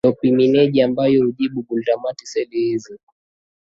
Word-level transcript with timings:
dopamineji 0.05 0.81
ambayo 0.81 1.23
hujibia 1.25 1.63
glutamati 1.69 2.25
Seli 2.27 2.59
hizi 2.59 2.99